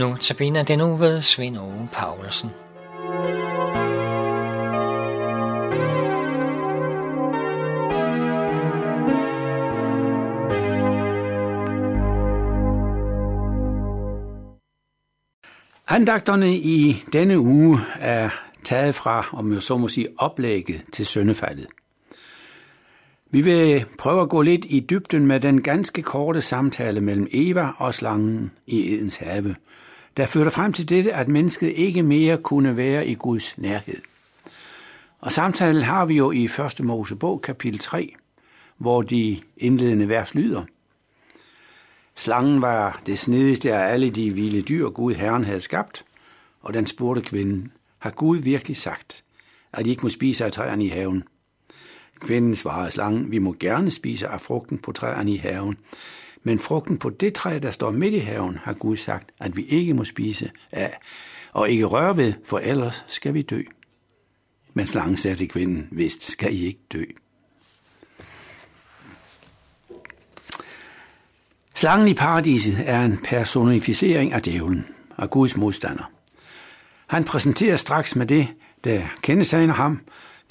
[0.00, 2.50] Nu tabiner den nu ved Svend Ove Paulsen.
[15.88, 18.30] Andagterne i denne uge er
[18.64, 21.66] taget fra, om jeg så må sige, oplægget til søndefaldet.
[23.30, 27.70] Vi vil prøve at gå lidt i dybden med den ganske korte samtale mellem Eva
[27.76, 29.54] og slangen i Edens have,
[30.16, 33.96] der førte frem til dette, at mennesket ikke mere kunne være i Guds nærhed.
[35.20, 36.80] Og samtalen har vi jo i 1.
[36.80, 38.14] Mosebog kapitel 3,
[38.78, 40.64] hvor de indledende vers lyder.
[42.16, 46.04] Slangen var det snedigste af alle de vilde dyr, Gud Herren havde skabt,
[46.62, 49.24] og den spurgte kvinden, har Gud virkelig sagt,
[49.72, 51.24] at I ikke må spise af træerne i haven?
[52.20, 55.76] Kvinden svarede slangen, vi må gerne spise af frugten på træerne i haven,
[56.42, 59.64] men frugten på det træ, der står midt i haven, har Gud sagt, at vi
[59.64, 60.98] ikke må spise af,
[61.52, 63.62] og ikke røre ved, for ellers skal vi dø.
[64.74, 67.04] Men slangen sagde til kvinden, vist skal I ikke dø.
[71.74, 76.10] Slangen i paradiset er en personificering af djævlen, og Guds modstander.
[77.06, 78.48] Han præsenterer straks med det,
[78.84, 80.00] der kendetegner ham,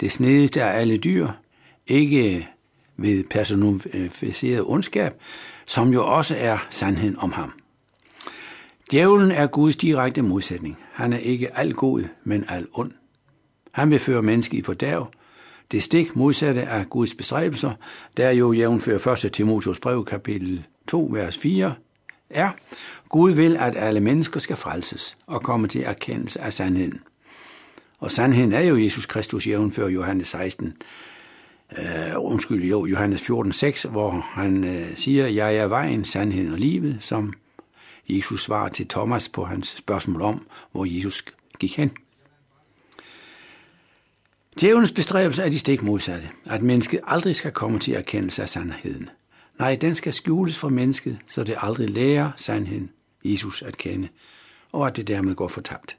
[0.00, 1.28] det snedigste af alle dyr,
[1.86, 2.48] ikke
[2.96, 5.12] ved personificeret ondskab,
[5.70, 7.52] som jo også er sandheden om ham.
[8.90, 10.78] Djævlen er Guds direkte modsætning.
[10.92, 12.92] Han er ikke al god, men al ond.
[13.72, 15.10] Han vil føre mennesket i fordærv.
[15.70, 17.72] Det stik modsatte af Guds bestræbelser,
[18.16, 19.32] der jo jævnfører 1.
[19.32, 21.74] Timotheus brev kapitel 2, vers 4,
[22.30, 22.50] er,
[23.08, 27.00] Gud vil, at alle mennesker skal frelses og komme til erkendelse af sandheden.
[27.98, 30.76] Og sandheden er jo Jesus Kristus jævnfører Johannes 16,
[31.78, 36.96] øh, undskyld, jo, Johannes 14:6, hvor han øh, siger, jeg er vejen, sandheden og livet,
[37.00, 37.32] som
[38.08, 41.24] Jesus svarer til Thomas på hans spørgsmål om, hvor Jesus
[41.58, 41.90] gik hen.
[44.60, 49.10] Djævelens bestræbelse er de stik modsatte, at mennesket aldrig skal komme til erkendelse af sandheden.
[49.58, 52.90] Nej, den skal skjules for mennesket, så det aldrig lærer sandheden,
[53.24, 54.08] Jesus, at kende,
[54.72, 55.96] og at det dermed går fortabt.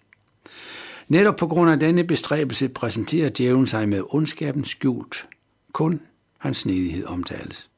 [1.08, 5.28] Netop på grund af denne bestræbelse præsenterer djævlen sig med ondskaben skjult.
[5.74, 6.02] Kun
[6.38, 7.70] hans snedighed omtales.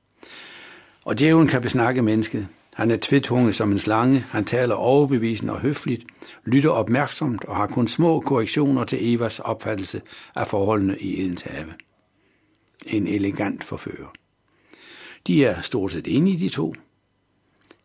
[1.06, 2.48] Og djævlen kan besnakke mennesket.
[2.74, 6.06] Han er tvetunget som en slange, han taler overbevisende og høfligt,
[6.46, 10.02] lytter opmærksomt og har kun små korrektioner til Evas opfattelse
[10.36, 11.74] af forholdene i Edens have.
[12.86, 14.14] En elegant forfører.
[15.28, 16.76] De er stort set enige, de to.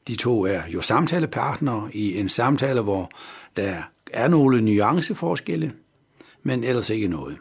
[0.09, 3.11] De to er jo samtalepartnere i en samtale, hvor
[3.57, 3.83] der
[4.13, 5.73] er nogle nuanceforskelle,
[6.43, 7.39] men ellers ikke noget.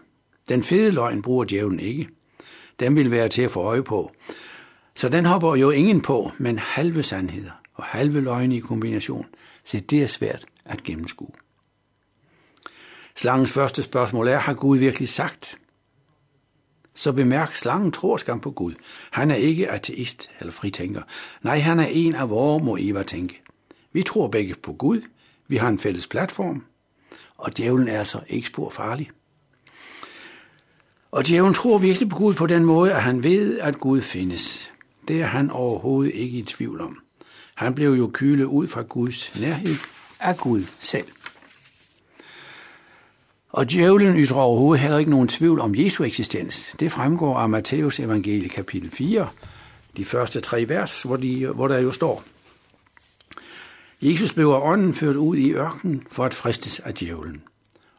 [0.49, 2.09] Den fede løgn bruger djævlen ikke.
[2.79, 4.11] Den vil være til at få øje på.
[4.95, 9.25] Så den hopper jo ingen på, men halve sandheder og halve løgne i kombination,
[9.63, 11.31] så det er svært at gennemskue.
[13.15, 15.57] Slangens første spørgsmål er, har Gud virkelig sagt?
[16.97, 18.73] så bemærk, slangen tror skam på Gud.
[19.11, 21.01] Han er ikke ateist eller fritænker.
[21.41, 23.41] Nej, han er en af vores, må Eva tænke.
[23.93, 25.01] Vi tror begge på Gud.
[25.47, 26.65] Vi har en fælles platform.
[27.37, 29.11] Og djævlen er altså ikke spor farlig.
[31.11, 34.71] Og djævlen tror virkelig på Gud på den måde, at han ved, at Gud findes.
[35.07, 36.97] Det er han overhovedet ikke i tvivl om.
[37.55, 39.75] Han blev jo kylet ud fra Guds nærhed
[40.19, 41.07] af Gud selv.
[43.49, 46.75] Og djævlen ytrer overhovedet heller ikke nogen tvivl om Jesu eksistens.
[46.79, 49.27] Det fremgår af Matthæus evangelie kapitel 4,
[49.97, 52.23] de første tre vers, hvor, de, hvor der jo står.
[54.01, 57.41] Jesus blev af ånden ført ud i ørkenen for at fristes af djævlen.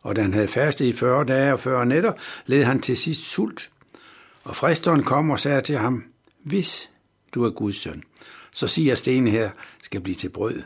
[0.02, 2.12] Og da han havde fastet i 40 dage og 40 nætter,
[2.46, 3.70] led han til sidst sult.
[4.44, 6.04] Og fristeren kom og sagde til ham,
[6.44, 6.90] hvis
[7.34, 8.02] du er Guds søn,
[8.52, 9.50] så sig at stenen her
[9.82, 10.62] skal blive til brød.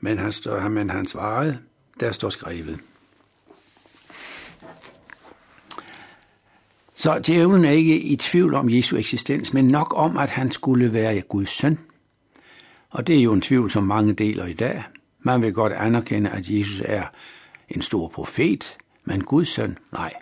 [0.00, 1.58] Men han, stod, men han svarede,
[2.00, 2.80] der står skrevet.
[6.94, 10.92] Så djævlen er ikke i tvivl om Jesu eksistens, men nok om, at han skulle
[10.92, 11.78] være Guds søn.
[12.90, 14.82] Og det er jo en tvivl, som mange deler i dag.
[15.20, 17.04] Man vil godt anerkende, at Jesus er
[17.76, 20.12] en stor profet, men Guds søn, nej.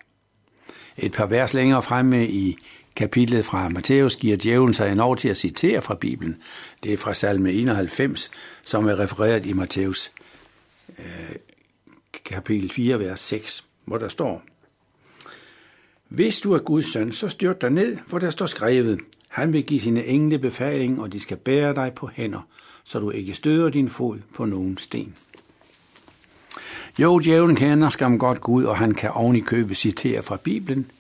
[0.99, 2.57] Et par vers længere fremme i
[2.97, 6.37] kapitlet fra Matthæus giver djævlen sig en år til at citere fra Bibelen.
[6.83, 8.31] Det er fra salme 91,
[8.65, 10.11] som er refereret i Matthæus
[10.99, 11.37] øh,
[12.25, 14.43] kapitel 4, vers 6, hvor der står,
[16.09, 19.65] hvis du er Guds søn, så styrt dig ned, for der står skrevet, han vil
[19.65, 22.49] give sine engle befaling, og de skal bære dig på hænder,
[22.85, 25.15] så du ikke støder din fod på nogen sten.
[26.99, 30.91] Jo, djævlen kender skam godt Gud, og han kan oven i købe citere fra Bibelen,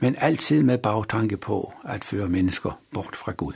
[0.00, 3.52] men altid med bagtanke på at føre mennesker bort fra Gud.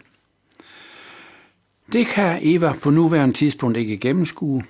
[1.93, 4.64] Det kan Eva på nuværende tidspunkt ikke gennemskue,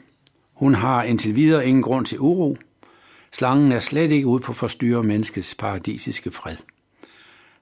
[0.53, 2.57] Hun har indtil videre ingen grund til uro.
[3.33, 6.57] Slangen er slet ikke ude på at forstyrre menneskets paradisiske fred.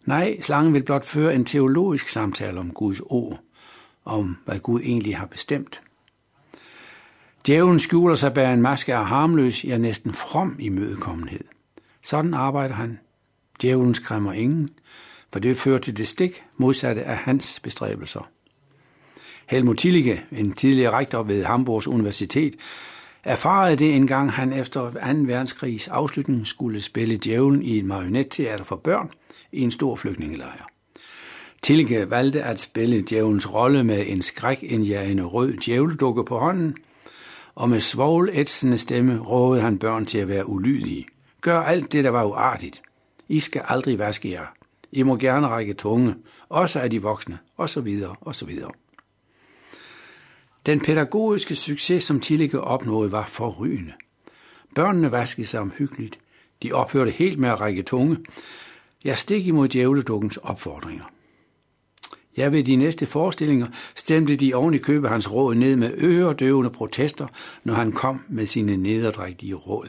[0.04, 3.40] Nej, slangen vil blot føre en teologisk samtale om Guds ord,
[4.04, 5.80] om hvad Gud egentlig har bestemt.
[7.48, 11.44] Djævlen skjuler sig bag en maske af harmløs, ja næsten from imødekommenhed.
[12.04, 12.98] Sådan arbejder han.
[13.62, 14.70] Djævlen skræmmer ingen,
[15.32, 18.28] for det fører til det stik modsatte af hans bestræbelser.
[19.46, 22.54] Helmut Tillige, en tidligere rektor ved Hamburgs Universitet,
[23.24, 24.98] erfarede det engang han efter 2.
[25.00, 29.10] verdenskrigs afslutning skulle spille djævlen i et marionetteater for børn
[29.52, 30.68] i en stor flygtningelejr.
[31.62, 36.76] Tillige valgte at spille djævelens rolle med en skrækindjagende rød djævledukke på hånden,
[37.58, 41.06] og med svovlætsende stemme rådede han børn til at være ulydige.
[41.40, 42.82] Gør alt det, der var uartigt.
[43.28, 44.46] I skal aldrig vaske jer.
[44.92, 46.14] I må gerne række tunge,
[46.48, 48.02] også af de voksne, osv.
[48.20, 48.60] osv.
[50.66, 53.92] Den pædagogiske succes, som Tillige opnåede, var forrygende.
[54.74, 56.18] Børnene vaskede sig omhyggeligt.
[56.62, 58.18] De ophørte helt med at række tunge.
[59.04, 61.04] Jeg stik imod djævledukkens opfordringer.
[62.38, 66.70] Ja, ved de næste forestillinger stemte de oven i købe hans råd ned med øredøvende
[66.70, 67.26] protester,
[67.64, 69.88] når han kom med sine nederdrægtige råd.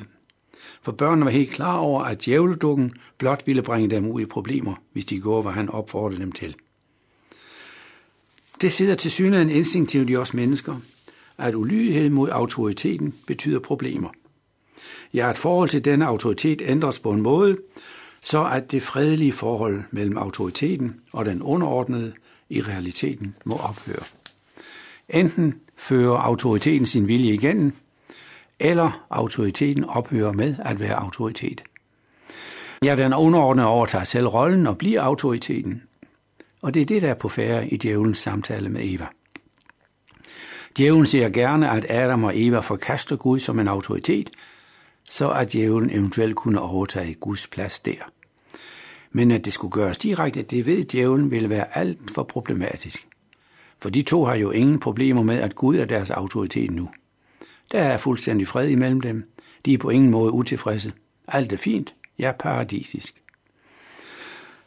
[0.81, 4.73] For børnene var helt klar over, at djævledukken blot ville bringe dem ud i problemer,
[4.93, 6.55] hvis de gjorde, hvad han opfordrede dem til.
[8.61, 10.75] Det sidder til synligheden instinktivt i os mennesker,
[11.37, 14.09] at ulydighed mod autoriteten betyder problemer.
[15.13, 17.57] Ja, at forhold til denne autoritet ændres på en måde,
[18.21, 22.13] så at det fredelige forhold mellem autoriteten og den underordnede
[22.49, 24.03] i realiteten må ophøre.
[25.09, 27.73] Enten fører autoriteten sin vilje igennem,
[28.59, 31.63] eller autoriteten ophører med at være autoritet.
[32.83, 35.83] Ja, den underordnede overtager selv rollen og bliver autoriteten.
[36.61, 39.07] Og det er det, der er på færre i djævelens samtale med Eva.
[40.77, 44.29] Djævlen ser gerne, at Adam og Eva forkaster Gud som en autoritet,
[45.09, 48.11] så at djævlen eventuelt kunne overtage Guds plads der.
[49.11, 53.07] Men at det skulle gøres direkte, det ved djævlen ville være alt for problematisk.
[53.77, 56.89] For de to har jo ingen problemer med, at Gud er deres autoritet nu.
[57.71, 59.31] Der er fuldstændig fred imellem dem.
[59.65, 60.93] De er på ingen måde utilfredse.
[61.27, 61.95] Alt er fint.
[62.19, 63.21] Ja, paradisisk.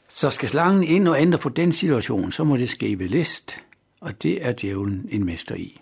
[0.08, 3.60] Så skal slangen ind og ændre på den situation, så må det ske ved list,
[4.00, 5.80] og det er djævlen en mester i.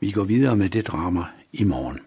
[0.00, 2.00] Vi går videre med det drama i morgen.